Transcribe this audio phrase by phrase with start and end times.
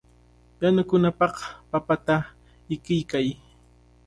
[0.61, 1.35] Yanukunapaq
[1.71, 2.15] papata
[2.75, 3.27] ikiykay.